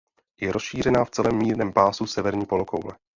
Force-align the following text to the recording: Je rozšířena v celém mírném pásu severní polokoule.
Je 0.41 0.51
rozšířena 0.51 1.05
v 1.05 1.09
celém 1.09 1.37
mírném 1.37 1.73
pásu 1.73 2.07
severní 2.07 2.45
polokoule. 2.45 2.93